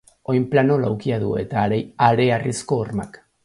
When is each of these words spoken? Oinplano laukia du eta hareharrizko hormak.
Oinplano 0.33 0.77
laukia 0.85 1.19
du 1.25 1.29
eta 1.43 1.67
hareharrizko 2.07 2.81
hormak. 2.85 3.25